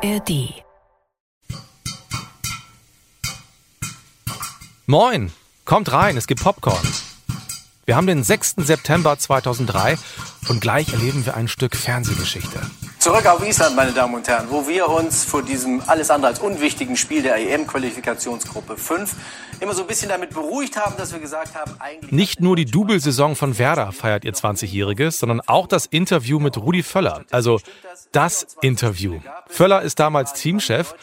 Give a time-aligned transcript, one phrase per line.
[0.00, 0.62] ARD.
[4.86, 5.32] Moin,
[5.64, 6.86] kommt rein, es gibt Popcorn.
[7.84, 8.56] Wir haben den 6.
[8.58, 9.98] September 2003
[10.50, 12.60] und gleich erleben wir ein Stück Fernsehgeschichte.
[13.08, 16.40] Zurück auf Island, meine Damen und Herren, wo wir uns vor diesem alles andere als
[16.40, 19.14] unwichtigen Spiel der EM-Qualifikationsgruppe 5
[19.60, 22.12] immer so ein bisschen damit beruhigt haben, dass wir gesagt haben, eigentlich...
[22.12, 26.82] Nicht nur die Double-Saison von Werder feiert ihr 20-Jähriges, sondern auch das Interview mit Rudi
[26.82, 27.24] Völler.
[27.30, 27.60] Also
[28.12, 29.20] das Interview.
[29.48, 30.94] Völler ist damals Teamchef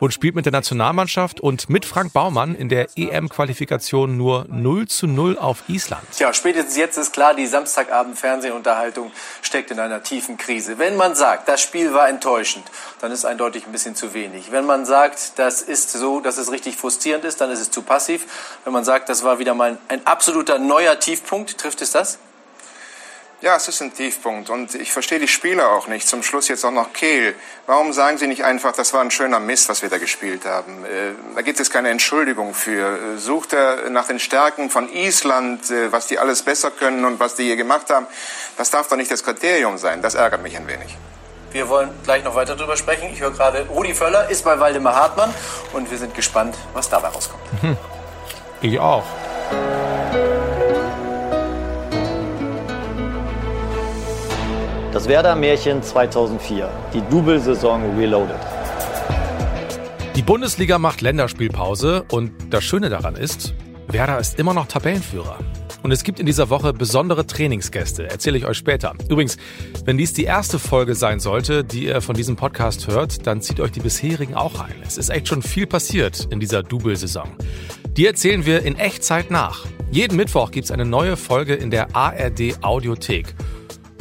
[0.00, 5.06] und spielt mit der Nationalmannschaft und mit Frank Baumann in der EM-Qualifikation nur 0 zu
[5.06, 6.02] 0 auf Island.
[6.12, 9.10] Tja, spätestens jetzt ist klar, die Samstagabend-Fernsehunterhaltung
[9.42, 10.78] steckt in einer tiefen Krise.
[10.78, 12.64] Wenn man sagt, das Spiel war enttäuschend,
[13.02, 14.52] dann ist eindeutig ein bisschen zu wenig.
[14.52, 17.82] Wenn man sagt, das ist so, dass es richtig frustrierend ist, dann ist es zu
[17.82, 18.24] passiv.
[18.64, 22.18] Wenn man sagt, das war wieder mal ein absoluter neuer Tiefpunkt, trifft es das?
[23.42, 26.08] Ja, es ist ein Tiefpunkt und ich verstehe die Spieler auch nicht.
[26.08, 27.34] Zum Schluss jetzt auch noch Kehl.
[27.66, 30.84] Warum sagen Sie nicht einfach, das war ein schöner Mist, was wir da gespielt haben?
[30.86, 32.96] Äh, da gibt es keine Entschuldigung für.
[32.96, 37.20] Äh, sucht er nach den Stärken von Island, äh, was die alles besser können und
[37.20, 38.06] was die hier gemacht haben?
[38.56, 40.00] Das darf doch nicht das Kriterium sein.
[40.00, 40.96] Das ärgert mich ein wenig.
[41.52, 43.10] Wir wollen gleich noch weiter drüber sprechen.
[43.12, 45.30] Ich höre gerade, Rudi Völler ist bei Waldemar Hartmann
[45.74, 47.42] und wir sind gespannt, was dabei rauskommt.
[48.62, 49.04] Ich auch.
[54.92, 58.36] Das Werder-Märchen 2004, die Double-Saison Reloaded.
[60.14, 63.54] Die Bundesliga macht Länderspielpause und das Schöne daran ist,
[63.88, 65.38] Werder ist immer noch Tabellenführer.
[65.82, 68.94] Und es gibt in dieser Woche besondere Trainingsgäste, erzähle ich euch später.
[69.08, 69.36] Übrigens,
[69.84, 73.60] wenn dies die erste Folge sein sollte, die ihr von diesem Podcast hört, dann zieht
[73.60, 74.74] euch die bisherigen auch rein.
[74.86, 77.28] Es ist echt schon viel passiert in dieser Double-Saison.
[77.96, 79.66] Die erzählen wir in Echtzeit nach.
[79.90, 83.34] Jeden Mittwoch gibt es eine neue Folge in der ARD Audiothek.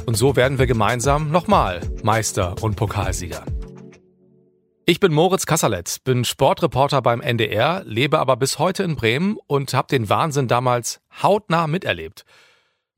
[0.05, 3.43] Und so werden wir gemeinsam nochmal Meister und Pokalsieger.
[4.91, 9.73] Ich bin Moritz Kasserlet, bin Sportreporter beim NDR, lebe aber bis heute in Bremen und
[9.73, 12.25] habe den Wahnsinn damals hautnah miterlebt.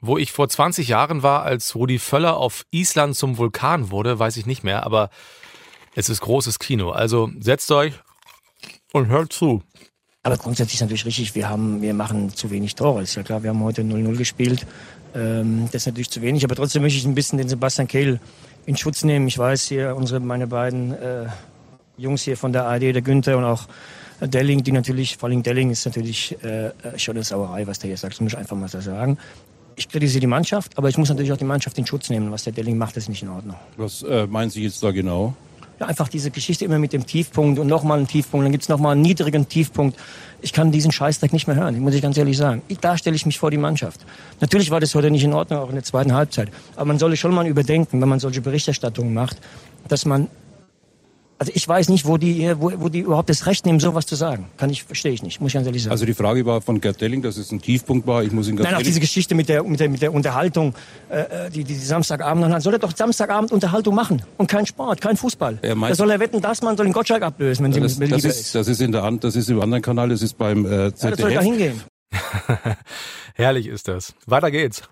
[0.01, 4.37] Wo ich vor 20 Jahren war, als Rudi Völler auf Island zum Vulkan wurde, weiß
[4.37, 5.11] ich nicht mehr, aber
[5.93, 6.89] es ist großes Kino.
[6.89, 7.93] Also setzt euch
[8.91, 9.61] und hört zu.
[10.23, 13.03] Aber grundsätzlich ist natürlich richtig, wir haben, wir machen zu wenig Tore.
[13.03, 14.65] Ist ja klar, wir haben heute 0-0 gespielt.
[15.13, 18.19] Ähm, das ist natürlich zu wenig, aber trotzdem möchte ich ein bisschen den Sebastian Kehl
[18.65, 19.27] in Schutz nehmen.
[19.27, 21.27] Ich weiß hier, unsere, meine beiden äh,
[21.97, 23.67] Jungs hier von der ARD, der Günther und auch
[24.21, 27.97] Delling, die natürlich, vor allem Delling ist natürlich äh, schon eine Sauerei, was der hier
[27.97, 29.17] sagt, das muss ich einfach mal so sagen.
[29.75, 32.31] Ich kritisiere die Mannschaft, aber ich muss natürlich auch die Mannschaft in Schutz nehmen.
[32.31, 33.55] Was der Delling macht, ist nicht in Ordnung.
[33.77, 35.33] Was äh, meinen Sie jetzt da genau?
[35.79, 38.79] Ja, einfach diese Geschichte immer mit dem Tiefpunkt und nochmal einen Tiefpunkt, dann gibt's noch
[38.79, 39.97] mal einen niedrigen Tiefpunkt.
[40.41, 42.61] Ich kann diesen Scheißdreck nicht mehr hören, muss ich ganz ehrlich sagen.
[42.67, 44.01] Ich, da stelle ich mich vor die Mannschaft.
[44.39, 46.49] Natürlich war das heute nicht in Ordnung, auch in der zweiten Halbzeit.
[46.75, 49.37] Aber man solle schon mal überdenken, wenn man solche Berichterstattungen macht,
[49.87, 50.27] dass man
[51.43, 54.15] also ich weiß nicht, wo die, wo, wo die überhaupt das Recht nehmen, sowas zu
[54.15, 54.45] sagen.
[54.55, 55.91] Kann ich, verstehe ich nicht, muss ich ganz ehrlich sagen.
[55.91, 58.23] Also die Frage war von Gerd Delling, dass es ein Tiefpunkt war.
[58.23, 60.73] Ich muss ihn ganz Nein, auch diese Geschichte mit der, mit der, mit der Unterhaltung,
[61.09, 65.01] äh, die, die, die Samstagabend, dann soll er doch Samstagabend Unterhaltung machen und kein Sport,
[65.01, 65.59] kein Fußball.
[65.61, 67.97] Er meint- da soll er wetten, dass man soll den Gottschalk ablösen, wenn sie das,
[67.97, 68.55] mir das, ist, ist.
[68.55, 70.99] das ist in der das ist im anderen Kanal, das ist beim äh, Ja, das
[71.01, 71.41] soll da ZDF.
[71.41, 71.81] hingehen.
[73.35, 74.13] Herrlich ist das.
[74.25, 74.83] Weiter geht's.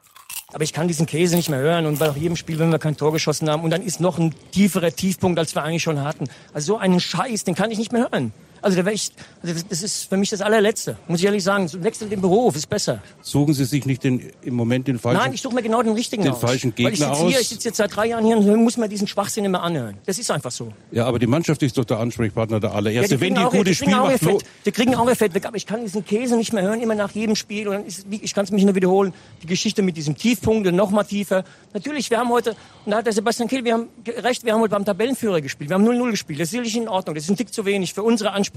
[0.54, 2.98] Aber ich kann diesen Käse nicht mehr hören und bei jedem Spiel, wenn wir kein
[2.98, 6.26] Tor geschossen haben und dann ist noch ein tieferer Tiefpunkt, als wir eigentlich schon hatten.
[6.54, 8.34] Also so einen Scheiß, den kann ich nicht mehr hören.
[8.62, 9.12] Also, da wär ich,
[9.44, 11.70] also das- ist für mich das allerletzte, muss ich ehrlich sagen.
[11.84, 13.02] Wechsel den Beruf, ist besser.
[13.22, 15.20] Suchen Sie sich nicht den, im Moment den falschen...
[15.22, 16.40] Nein, ich suche mir genau den richtigen den aus.
[16.42, 17.42] falschen Weil ich Gegner sitze hier, aus?
[17.42, 19.98] ich sitze jetzt seit drei Jahren hier und muss mir diesen Schwachsinn immer anhören.
[20.06, 20.72] Das ist einfach so.
[20.92, 23.20] ja, aber die Mannschaft ist doch der Ansprechpartner der Ja, allererste.
[23.20, 24.44] Wenn die auch, gute Spiel kriegen auch ihr macht, Fett.
[24.66, 25.46] Die kriegen auch ihr Fett weg.
[25.48, 27.68] Aber ich kann diesen Käse nicht mehr hören, immer nach jedem Spiel.
[27.68, 29.12] Und dann ist, ich kann es mich nur wiederholen.
[29.42, 31.44] Die Geschichte mit diesem Tiefpunkt und noch mal tiefer.
[31.74, 32.52] Natürlich, wir haben heute,
[32.86, 35.70] und da hat der Sebastian Kehl, wir haben recht, wir haben heute beim Tabellenführer gespielt.
[35.72, 36.40] Wir haben 0-0 gespielt.
[36.40, 37.16] Das ist sicherlich in Ordnung.
[37.16, 38.51] Das ist ein Tick zu wenig für unsere Ansprüche.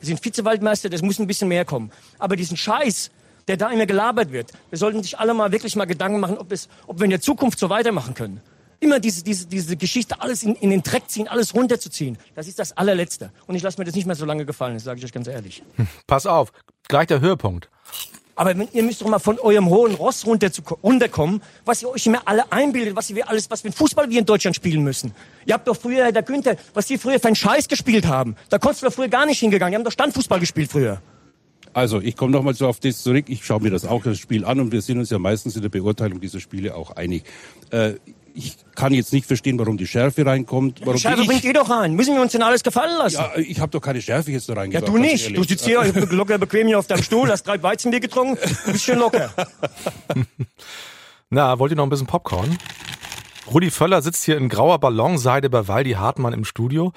[0.00, 1.90] Wir sind Vizewaldmeister, das muss ein bisschen mehr kommen.
[2.18, 3.10] Aber diesen Scheiß,
[3.48, 6.52] der da immer gelabert wird, wir sollten sich alle mal wirklich mal Gedanken machen, ob,
[6.52, 8.40] es, ob wir in der Zukunft so weitermachen können.
[8.78, 12.18] Immer diese, diese, diese Geschichte, alles in, in den Dreck ziehen, alles runterzuziehen.
[12.34, 13.32] Das ist das allerletzte.
[13.46, 15.28] Und ich lasse mir das nicht mehr so lange gefallen, das sage ich euch ganz
[15.28, 15.62] ehrlich.
[16.06, 16.52] Pass auf,
[16.88, 17.70] gleich der Höhepunkt.
[18.36, 22.06] Aber ihr müsst doch mal von eurem hohen Ross runter zu, runterkommen, was ihr euch
[22.06, 25.14] immer alle einbildet, was wir alles, was für Fußball wir in Deutschland spielen müssen.
[25.46, 28.36] Ihr habt doch früher, der Günther, was die früher für einen Scheiß gespielt haben.
[28.50, 29.72] Da konntest du doch früher gar nicht hingegangen.
[29.72, 31.00] Die haben doch Standfußball gespielt früher.
[31.72, 33.26] Also, ich komme nochmal so auf das zurück.
[33.28, 35.62] Ich schaue mir das auch das Spiel an und wir sind uns ja meistens in
[35.62, 37.24] der Beurteilung dieser Spiele auch einig.
[37.70, 37.94] Äh,
[38.36, 40.80] ich kann jetzt nicht verstehen, warum die Schärfe reinkommt.
[40.84, 41.94] Warum ich, bringt ihr doch rein.
[41.94, 43.16] Müssen wir uns denn alles gefallen lassen?
[43.16, 44.88] ja, ich habe doch keine Schärfe jetzt da Ja, reingebracht.
[44.88, 45.36] du ganz nicht.
[45.36, 48.84] Du sitzt hier locker bequem hier auf deinem Stuhl, hast drei Weizenbier getrunken, du bist
[48.84, 49.32] schön locker.
[51.30, 52.56] Na, wollt ihr noch ein bisschen Popcorn?
[53.52, 56.92] Rudi Völler sitzt hier in grauer Ballonseide bei Waldi Hartmann im Studio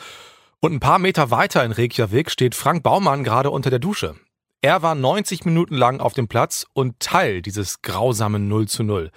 [0.60, 4.16] Und ein paar Meter weiter in Reykjavik steht Frank Baumann gerade unter der Dusche.
[4.62, 9.12] Er war 90 Minuten lang auf dem Platz und Teil dieses grausamen 0 zu 0.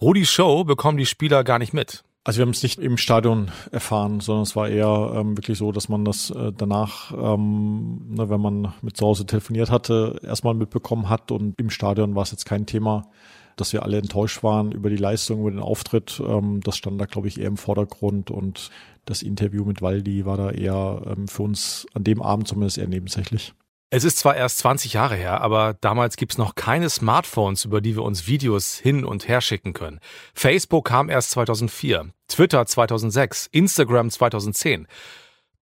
[0.00, 2.04] Rudi Show bekommen die Spieler gar nicht mit.
[2.22, 5.70] Also wir haben es nicht im Stadion erfahren, sondern es war eher ähm, wirklich so,
[5.72, 10.54] dass man das äh, danach, ähm, ne, wenn man mit zu Hause telefoniert hatte, erstmal
[10.54, 13.08] mitbekommen hat und im Stadion war es jetzt kein Thema,
[13.54, 16.20] dass wir alle enttäuscht waren über die Leistung, über den Auftritt.
[16.20, 18.70] Ähm, das stand da, glaube ich, eher im Vordergrund und
[19.06, 22.88] das Interview mit Waldi war da eher ähm, für uns an dem Abend zumindest eher
[22.88, 23.54] nebensächlich.
[23.88, 27.94] Es ist zwar erst 20 Jahre her, aber damals gibt's noch keine Smartphones, über die
[27.94, 30.00] wir uns Videos hin und her schicken können.
[30.34, 34.88] Facebook kam erst 2004, Twitter 2006, Instagram 2010.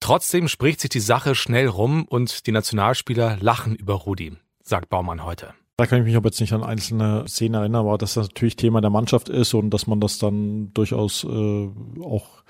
[0.01, 4.33] Trotzdem spricht sich die Sache schnell rum und die Nationalspieler lachen über Rudi,
[4.63, 5.53] sagt Baumann heute.
[5.77, 8.57] Da kann ich mich aber jetzt nicht an einzelne Szenen erinnern, aber dass das natürlich
[8.57, 11.71] Thema der Mannschaft ist und dass man das dann durchaus äh,
[12.03, 12.43] auch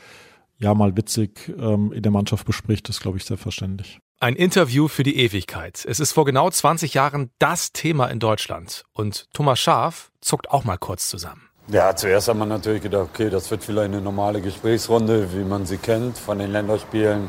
[0.58, 3.98] ja mal witzig ähm, in der Mannschaft bespricht, ist glaube ich selbstverständlich.
[4.24, 5.84] Ein Interview für die Ewigkeit.
[5.86, 8.86] Es ist vor genau 20 Jahren das Thema in Deutschland.
[8.94, 11.50] Und Thomas Schaf zuckt auch mal kurz zusammen.
[11.68, 15.66] Ja, zuerst haben wir natürlich gedacht, okay, das wird vielleicht eine normale Gesprächsrunde, wie man
[15.66, 17.28] sie kennt von den Länderspielen.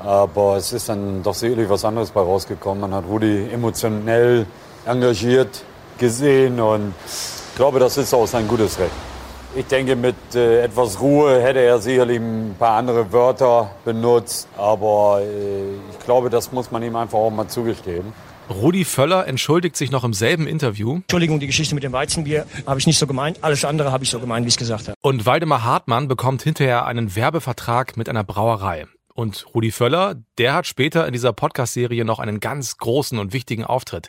[0.00, 2.80] Aber es ist dann doch sicherlich was anderes bei rausgekommen.
[2.80, 4.44] Man hat Rudi emotionell
[4.84, 5.62] engagiert
[5.96, 9.11] gesehen und ich glaube, das ist auch sein gutes Recht.
[9.54, 15.20] Ich denke, mit äh, etwas Ruhe hätte er sicherlich ein paar andere Wörter benutzt, aber
[15.20, 18.14] äh, ich glaube, das muss man ihm einfach auch mal zugestehen.
[18.48, 20.96] Rudi Völler entschuldigt sich noch im selben Interview.
[20.96, 23.38] Entschuldigung, die Geschichte mit dem Weizenbier habe ich nicht so gemeint.
[23.42, 24.96] Alles andere habe ich so gemeint, wie ich es gesagt habe.
[25.02, 28.86] Und Waldemar Hartmann bekommt hinterher einen Werbevertrag mit einer Brauerei.
[29.14, 33.64] Und Rudi Völler, der hat später in dieser Podcast-Serie noch einen ganz großen und wichtigen
[33.64, 34.08] Auftritt.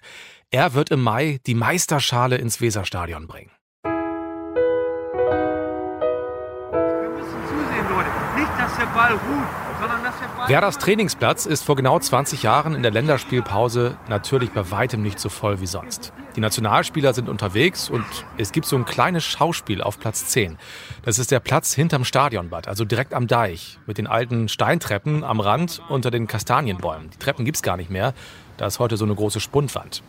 [0.52, 3.52] Er wird im Mai die Meisterschale ins Weserstadion bringen.
[8.94, 9.48] Ball ruht,
[9.80, 10.50] sondern dass der Ball.
[10.50, 15.30] Werders Trainingsplatz ist vor genau 20 Jahren in der Länderspielpause natürlich bei weitem nicht so
[15.30, 16.14] voll wie sonst.
[16.36, 18.06] Die Nationalspieler sind unterwegs und
[18.38, 20.58] es gibt so ein kleines Schauspiel auf Platz 10.
[21.04, 25.40] Das ist der Platz hinterm Stadionbad, also direkt am Deich, mit den alten Steintreppen am
[25.40, 27.10] Rand unter den Kastanienbäumen.
[27.12, 28.14] Die Treppen gibt's gar nicht mehr,
[28.58, 30.04] da ist heute so eine große Spundwand.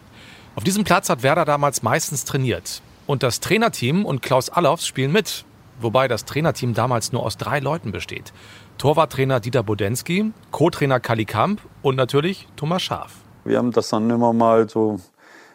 [0.56, 2.80] Auf diesem Platz hat Werder damals meistens trainiert.
[3.06, 5.44] Und das Trainerteam und Klaus Allofs spielen mit,
[5.80, 8.32] wobei das Trainerteam damals nur aus drei Leuten besteht.
[8.78, 13.12] Torwarttrainer Dieter Bodensky, Co-Trainer Kali Kamp und natürlich Thomas Schaf.
[13.44, 15.00] Wir haben das dann immer mal so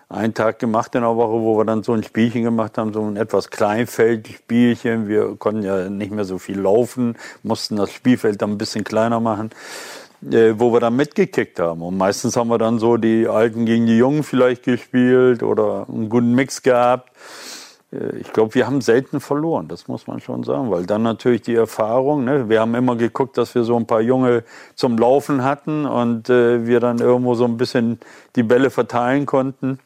[0.10, 3.02] einen Tag gemacht in der Woche, wo wir dann so ein Spielchen gemacht haben, so
[3.02, 5.08] ein etwas Kleinfeldspielchen.
[5.08, 9.20] Wir konnten ja nicht mehr so viel laufen, mussten das Spielfeld dann ein bisschen kleiner
[9.20, 9.52] machen,
[10.32, 11.84] äh, wo wir dann mitgekickt haben.
[11.84, 16.10] Und meistens haben wir dann so die Alten gegen die Jungen vielleicht gespielt oder einen
[16.10, 17.12] guten Mix gehabt.
[17.92, 21.42] Äh, ich glaube, wir haben selten verloren, das muss man schon sagen, weil dann natürlich
[21.42, 24.44] die Erfahrung, ne, wir haben immer geguckt, dass wir so ein paar Junge
[24.76, 28.00] zum Laufen hatten und äh, wir dann irgendwo so ein bisschen
[28.36, 29.80] die Bälle verteilen konnten.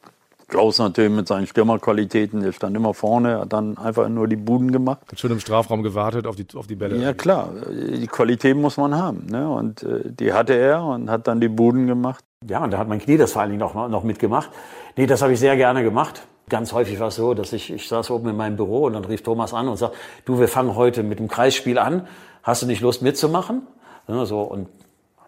[0.53, 4.71] Klaus natürlich mit seinen Stürmerqualitäten, der stand immer vorne, hat dann einfach nur die Buden
[4.71, 5.00] gemacht.
[5.11, 6.97] Hat schon im Strafraum gewartet auf die, auf die Bälle.
[6.97, 9.25] Ja klar, die Qualität muss man haben.
[9.31, 9.50] Ne?
[9.50, 12.23] Und äh, die hatte er und hat dann die Buden gemacht.
[12.47, 14.50] Ja, und da hat mein Knie das vor allen Dingen noch, noch mitgemacht.
[14.95, 16.27] Nee, das habe ich sehr gerne gemacht.
[16.53, 19.05] Ganz häufig war es so, dass ich, ich saß oben in meinem Büro und dann
[19.05, 19.95] rief Thomas an und sagt,
[20.25, 22.07] du, wir fangen heute mit dem Kreisspiel an.
[22.44, 23.65] Hast du nicht Lust mitzumachen?
[24.05, 24.69] So, und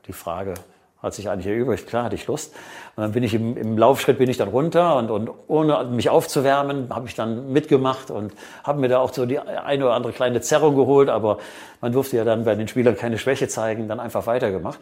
[0.05, 0.53] die Frage
[1.01, 1.87] hat sich eigentlich erübrigt.
[1.87, 2.53] Klar, hatte ich Lust.
[2.95, 6.11] Und dann bin ich im, im Laufschritt bin ich dann runter und, und ohne mich
[6.11, 8.31] aufzuwärmen, habe ich dann mitgemacht und
[8.63, 11.09] habe mir da auch so die eine oder andere kleine Zerrung geholt.
[11.09, 11.39] Aber
[11.81, 14.77] man durfte ja dann bei den Spielern keine Schwäche zeigen, dann einfach weitergemacht.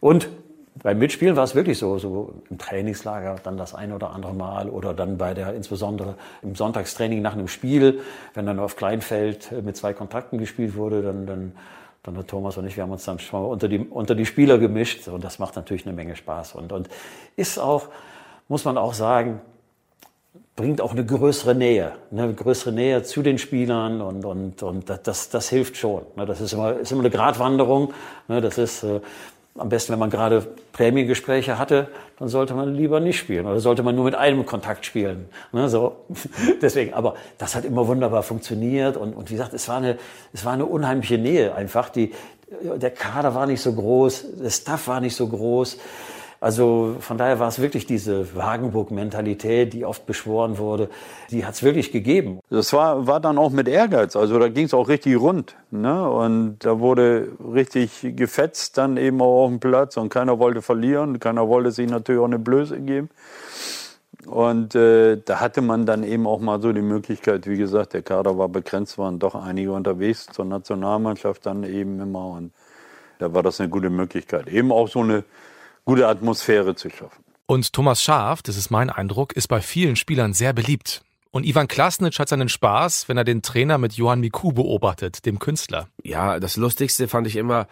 [0.00, 0.26] Und
[0.82, 4.68] beim Mitspielen war es wirklich so, so im Trainingslager dann das ein oder andere Mal
[4.68, 8.00] oder dann bei der, insbesondere im Sonntagstraining nach einem Spiel,
[8.34, 11.52] wenn dann auf Kleinfeld mit zwei Kontakten gespielt wurde, dann, dann,
[12.02, 14.26] dann hat Thomas und ich, wir haben uns dann schon mal unter die, unter die
[14.26, 16.88] Spieler gemischt und das macht natürlich eine Menge Spaß und, und
[17.36, 17.86] ist auch,
[18.48, 19.40] muss man auch sagen,
[20.56, 25.28] bringt auch eine größere Nähe, eine größere Nähe zu den Spielern und, und, und das,
[25.28, 26.02] das hilft schon.
[26.16, 26.26] Ne?
[26.26, 27.92] Das ist immer, ist immer eine Gratwanderung.
[28.28, 28.40] Ne?
[28.40, 29.00] Das ist, äh,
[29.56, 33.84] am besten, wenn man gerade Prämiengespräche hatte, dann sollte man lieber nicht spielen oder sollte
[33.84, 35.28] man nur mit einem Kontakt spielen.
[35.52, 35.96] Ne, so.
[36.62, 39.96] Deswegen, aber das hat immer wunderbar funktioniert und, und wie gesagt, es war eine,
[40.32, 41.88] es war eine unheimliche Nähe einfach.
[41.88, 42.12] Die,
[42.62, 45.78] der Kader war nicht so groß, der Staff war nicht so groß.
[46.44, 50.90] Also von daher war es wirklich diese Wagenburg-Mentalität, die oft beschworen wurde,
[51.30, 52.38] die hat es wirklich gegeben.
[52.50, 55.56] Das war, war dann auch mit Ehrgeiz, also da ging es auch richtig rund.
[55.70, 56.06] Ne?
[56.06, 61.18] Und da wurde richtig gefetzt dann eben auch auf dem Platz und keiner wollte verlieren,
[61.18, 63.08] keiner wollte sich natürlich auch eine Blöße geben.
[64.26, 68.02] Und äh, da hatte man dann eben auch mal so die Möglichkeit, wie gesagt, der
[68.02, 72.26] Kader war begrenzt, waren doch einige unterwegs zur Nationalmannschaft dann eben immer.
[72.26, 72.52] Und
[73.18, 75.24] Da war das eine gute Möglichkeit, eben auch so eine
[75.84, 77.24] gute Atmosphäre zu schaffen.
[77.46, 81.02] Und Thomas Schaaf, das ist mein Eindruck, ist bei vielen Spielern sehr beliebt.
[81.30, 85.38] Und Ivan Klasnitsch hat seinen Spaß, wenn er den Trainer mit Johann Miku beobachtet, dem
[85.38, 85.88] Künstler.
[86.02, 87.66] Ja, das Lustigste fand ich immer,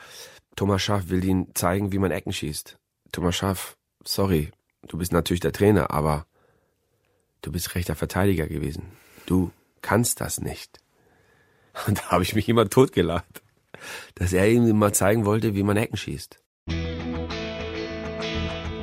[0.56, 2.76] Thomas Schaaf will ihnen zeigen, wie man Ecken schießt.
[3.12, 4.50] Thomas Schaaf, sorry,
[4.88, 6.26] du bist natürlich der Trainer, aber
[7.40, 8.92] du bist rechter Verteidiger gewesen.
[9.26, 10.80] Du kannst das nicht.
[11.86, 13.42] Und da habe ich mich immer totgelacht,
[14.16, 16.41] dass er ihm mal zeigen wollte, wie man Ecken schießt.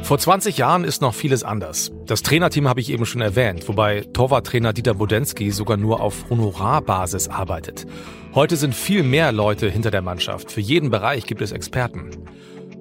[0.10, 1.92] Vor 20 Jahren ist noch vieles anders.
[2.08, 7.28] Das Trainerteam habe ich eben schon erwähnt, wobei Torwarttrainer Dieter Bodensky sogar nur auf Honorarbasis
[7.28, 7.86] arbeitet.
[8.34, 10.52] Heute sind viel mehr Leute hinter der Mannschaft.
[10.52, 12.10] Für jeden Bereich gibt es Experten.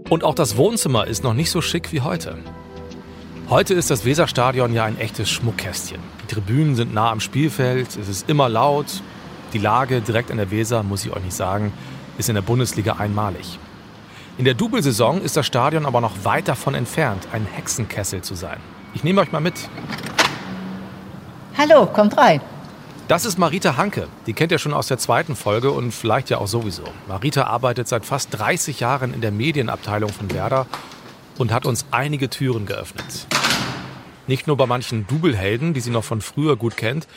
[0.09, 2.39] Und auch das Wohnzimmer ist noch nicht so schick wie heute.
[3.51, 6.01] Heute ist das Weserstadion ja ein echtes Schmuckkästchen.
[6.23, 9.03] Die Tribünen sind nah am Spielfeld, es ist immer laut.
[9.53, 11.75] Die Lage direkt an der Weser, muss ich euch nicht sagen,
[12.17, 13.59] ist in der Bundesliga einmalig.
[14.39, 18.59] In der Double-Saison ist das Stadion aber noch weit davon entfernt, ein Hexenkessel zu sein.
[18.95, 19.69] Ich nehme euch mal mit.
[21.57, 22.41] Hallo, kommt rein.
[23.09, 24.07] Das ist Marita Hanke.
[24.27, 26.85] Die kennt ihr schon aus der zweiten Folge und vielleicht ja auch sowieso.
[27.09, 30.69] Marita arbeitet seit fast 30 Jahren in der Medienabteilung von Werder
[31.37, 33.27] und hat uns einige Türen geöffnet.
[34.29, 37.09] Nicht nur bei manchen Double-Helden, die sie noch von früher gut kennt,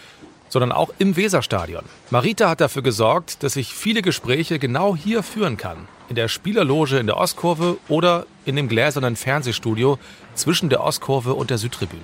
[0.50, 1.84] sondern auch im Weserstadion.
[2.10, 5.88] Marita hat dafür gesorgt, dass ich viele Gespräche genau hier führen kann.
[6.12, 9.98] In der Spielerloge in der Ostkurve oder in dem gläsernen Fernsehstudio
[10.36, 12.02] zwischen der Ostkurve und der Südtribüne.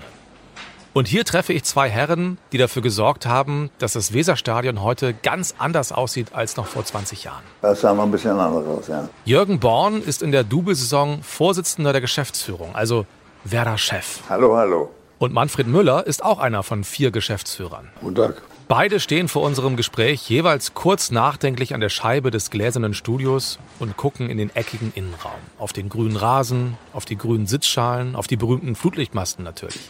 [0.94, 5.56] Und hier treffe ich zwei Herren, die dafür gesorgt haben, dass das Weserstadion heute ganz
[5.58, 7.44] anders aussieht als noch vor 20 Jahren.
[7.62, 9.10] Das sah mal ein bisschen anders aus, ja.
[9.26, 13.06] Jürgen Born ist in der Double-Saison Vorsitzender der Geschäftsführung, also
[13.44, 14.22] Werder-Chef.
[14.30, 14.90] Hallo, hallo.
[15.18, 17.90] Und Manfred Müller ist auch einer von vier Geschäftsführern.
[18.00, 18.42] Guten Tag.
[18.70, 23.96] Beide stehen vor unserem Gespräch jeweils kurz nachdenklich an der Scheibe des gläsernen Studios und
[23.96, 25.40] gucken in den eckigen Innenraum.
[25.58, 29.90] Auf den grünen Rasen, auf die grünen Sitzschalen, auf die berühmten Flutlichtmasten natürlich.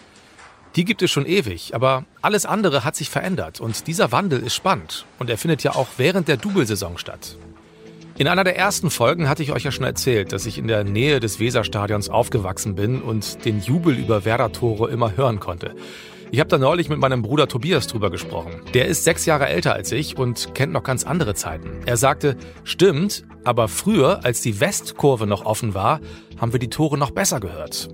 [0.76, 4.54] Die gibt es schon ewig, aber alles andere hat sich verändert und dieser Wandel ist
[4.54, 7.36] spannend und er findet ja auch während der Double-Saison statt.
[8.20, 10.84] In einer der ersten Folgen hatte ich euch ja schon erzählt, dass ich in der
[10.84, 15.74] Nähe des Weserstadions aufgewachsen bin und den Jubel über Werder-Tore immer hören konnte.
[16.30, 18.62] Ich habe da neulich mit meinem Bruder Tobias drüber gesprochen.
[18.74, 21.82] Der ist sechs Jahre älter als ich und kennt noch ganz andere Zeiten.
[21.86, 26.02] Er sagte, stimmt, aber früher, als die Westkurve noch offen war,
[26.40, 27.88] haben wir die Tore noch besser gehört.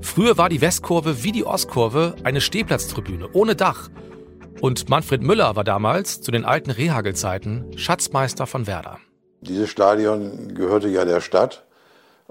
[0.00, 3.90] Früher war die Westkurve wie die Ostkurve eine Stehplatztribüne ohne Dach.
[4.60, 8.98] Und Manfred Müller war damals, zu den alten Rehagel-Zeiten, Schatzmeister von Werder.
[9.40, 11.67] Dieses Stadion gehörte ja der Stadt.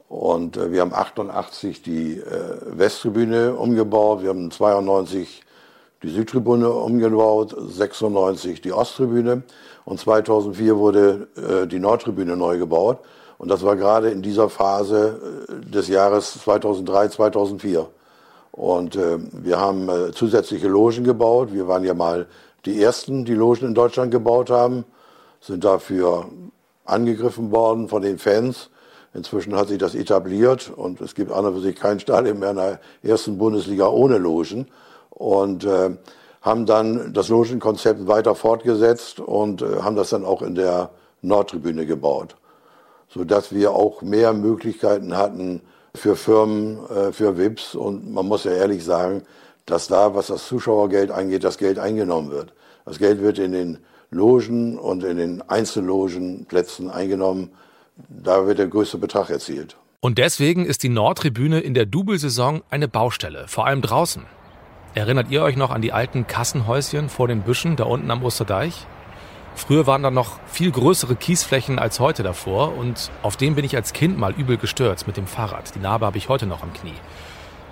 [0.09, 2.23] Und äh, wir haben 88 die äh,
[2.65, 5.43] Westtribüne umgebaut, wir haben 92
[6.03, 9.43] die Südtribüne umgebaut, 96 die Osttribüne
[9.85, 12.99] und 2004 wurde äh, die Nordtribüne neu gebaut.
[13.37, 17.87] Und das war gerade in dieser Phase äh, des Jahres 2003, 2004.
[18.51, 21.53] Und äh, wir haben äh, zusätzliche Logen gebaut.
[21.53, 22.27] Wir waren ja mal
[22.65, 24.83] die Ersten, die Logen in Deutschland gebaut haben,
[25.41, 26.25] sind dafür
[26.85, 28.69] angegriffen worden von den Fans.
[29.13, 32.51] Inzwischen hat sich das etabliert und es gibt an und für sich kein Stadion mehr
[32.51, 34.67] in der ersten Bundesliga ohne Logen.
[35.09, 35.91] Und äh,
[36.41, 41.85] haben dann das Logenkonzept weiter fortgesetzt und äh, haben das dann auch in der Nordtribüne
[41.85, 42.35] gebaut,
[43.09, 45.61] sodass wir auch mehr Möglichkeiten hatten
[45.95, 47.75] für Firmen, äh, für WIPs.
[47.75, 49.23] Und man muss ja ehrlich sagen,
[49.65, 52.53] dass da, was das Zuschauergeld angeht, das Geld eingenommen wird.
[52.85, 57.51] Das Geld wird in den Logen und in den Einzellogenplätzen eingenommen.
[58.09, 59.77] Da wird der größte Betrag erzielt.
[59.99, 64.25] Und deswegen ist die Nordtribüne in der Double-Saison eine Baustelle, vor allem draußen.
[64.93, 68.85] Erinnert ihr euch noch an die alten Kassenhäuschen vor den Büschen da unten am Osterdeich?
[69.55, 73.75] Früher waren da noch viel größere Kiesflächen als heute davor und auf dem bin ich
[73.75, 75.73] als Kind mal übel gestürzt mit dem Fahrrad.
[75.73, 76.93] Die Narbe habe ich heute noch am Knie.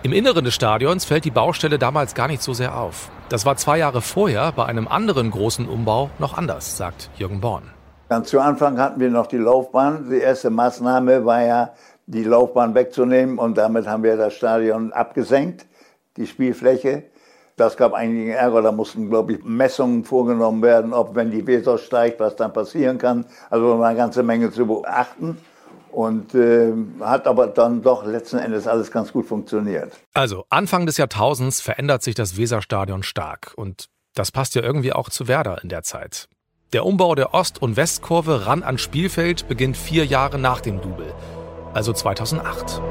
[0.01, 3.11] Im Inneren des Stadions fällt die Baustelle damals gar nicht so sehr auf.
[3.29, 7.71] Das war zwei Jahre vorher bei einem anderen großen Umbau noch anders, sagt Jürgen Born.
[8.07, 10.09] Ganz zu Anfang hatten wir noch die Laufbahn.
[10.11, 11.73] Die erste Maßnahme war ja,
[12.07, 15.65] die Laufbahn wegzunehmen und damit haben wir das Stadion abgesenkt,
[16.17, 17.03] die Spielfläche.
[17.57, 21.77] Das gab einigen Ärger, da mussten, glaube ich, Messungen vorgenommen werden, ob wenn die Weser
[21.77, 23.25] steigt, was dann passieren kann.
[23.49, 25.37] Also eine ganze Menge zu beachten
[25.91, 29.93] und äh, hat aber dann doch letzten Endes alles ganz gut funktioniert.
[30.13, 35.09] Also Anfang des Jahrtausends verändert sich das Weserstadion stark und das passt ja irgendwie auch
[35.09, 36.27] zu Werder in der Zeit.
[36.75, 41.13] Der Umbau der Ost- und Westkurve ran ans Spielfeld beginnt vier Jahre nach dem Double,
[41.73, 42.81] also 2008.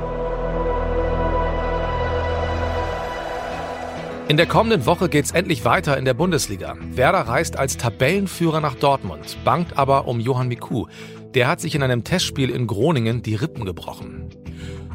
[4.28, 6.78] In der kommenden Woche geht's endlich weiter in der Bundesliga.
[6.92, 10.86] Werder reist als Tabellenführer nach Dortmund, bangt aber um Johann Miku.
[11.34, 14.30] Der hat sich in einem Testspiel in Groningen die Rippen gebrochen.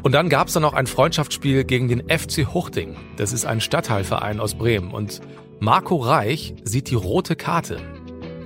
[0.02, 2.96] Und dann gab's da noch ein Freundschaftsspiel gegen den FC Huchting.
[3.18, 4.90] Das ist ein Stadtteilverein aus Bremen.
[4.90, 5.20] Und
[5.60, 7.78] Marco Reich sieht die rote Karte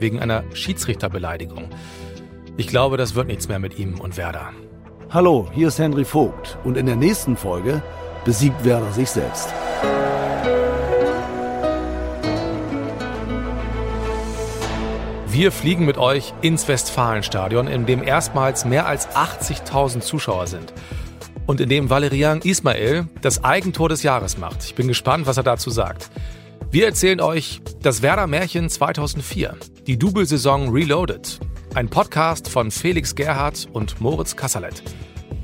[0.04, 1.70] wegen einer Schiedsrichterbeleidigung.
[2.58, 4.50] Ich glaube, das wird nichts mehr mit ihm und Werder.
[5.08, 7.82] Hallo, hier ist Henry Vogt und in der nächsten Folge
[8.26, 9.48] besiegt Werder sich selbst.
[15.26, 20.74] Wir fliegen mit euch ins Westfalenstadion, in dem erstmals mehr als 80.000 Zuschauer sind.
[21.46, 24.64] Und in dem Valerian Ismail das Eigentor des Jahres macht.
[24.64, 26.10] Ich bin gespannt, was er dazu sagt.
[26.70, 29.56] Wir erzählen euch das Werder Märchen 2004,
[29.86, 31.38] die Double-Saison Reloaded,
[31.74, 34.82] ein Podcast von Felix Gerhardt und Moritz Kasserlet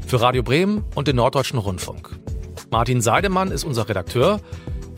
[0.07, 2.19] für Radio Bremen und den Norddeutschen Rundfunk.
[2.71, 4.41] Martin Seidemann ist unser Redakteur,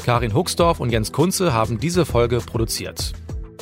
[0.05, 3.15] Karin Huxdorf und Jens Kunze haben diese Folge produziert.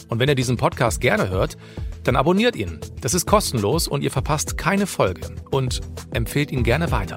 [0.09, 1.57] Und wenn ihr diesen Podcast gerne hört,
[2.05, 2.79] dann abonniert ihn.
[3.01, 5.35] Das ist kostenlos und ihr verpasst keine Folge.
[5.51, 5.81] Und
[6.13, 7.17] empfehlt ihn gerne weiter.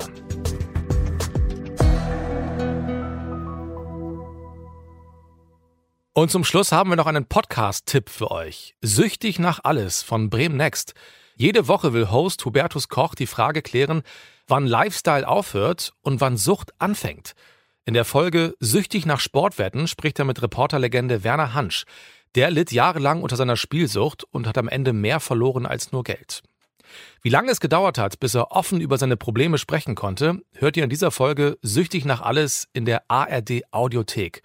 [6.15, 8.75] Und zum Schluss haben wir noch einen Podcast-Tipp für euch.
[8.81, 10.93] Süchtig nach alles von Bremen Next.
[11.35, 14.03] Jede Woche will Host Hubertus Koch die Frage klären,
[14.47, 17.33] wann Lifestyle aufhört und wann Sucht anfängt.
[17.85, 21.85] In der Folge Süchtig nach Sportwetten spricht er mit Reporterlegende Werner Hansch.
[22.35, 26.43] Der litt jahrelang unter seiner Spielsucht und hat am Ende mehr verloren als nur Geld.
[27.23, 30.83] Wie lange es gedauert hat, bis er offen über seine Probleme sprechen konnte, hört ihr
[30.83, 34.43] in dieser Folge Süchtig nach alles in der ARD Audiothek.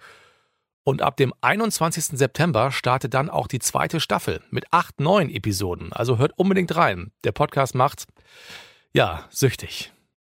[0.89, 2.17] Und ab dem 21.
[2.17, 5.93] September startet dann auch die zweite Staffel mit acht neuen Episoden.
[5.93, 7.11] Also hört unbedingt rein.
[7.23, 8.07] Der Podcast macht,
[8.91, 9.91] ja, süchtig.